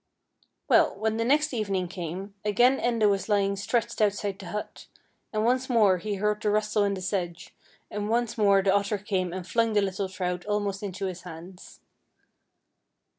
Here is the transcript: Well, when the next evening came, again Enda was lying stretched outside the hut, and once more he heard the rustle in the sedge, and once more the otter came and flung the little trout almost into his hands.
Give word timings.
Well, 0.67 0.95
when 0.97 1.17
the 1.17 1.23
next 1.23 1.53
evening 1.53 1.87
came, 1.87 2.33
again 2.43 2.79
Enda 2.79 3.07
was 3.07 3.29
lying 3.29 3.55
stretched 3.55 4.01
outside 4.01 4.39
the 4.39 4.47
hut, 4.47 4.87
and 5.31 5.45
once 5.45 5.69
more 5.69 5.99
he 5.99 6.15
heard 6.15 6.41
the 6.41 6.49
rustle 6.49 6.83
in 6.83 6.95
the 6.95 7.01
sedge, 7.03 7.53
and 7.91 8.09
once 8.09 8.35
more 8.35 8.63
the 8.63 8.73
otter 8.73 8.97
came 8.97 9.31
and 9.31 9.45
flung 9.45 9.73
the 9.73 9.81
little 9.83 10.09
trout 10.09 10.43
almost 10.47 10.81
into 10.81 11.05
his 11.05 11.21
hands. 11.21 11.81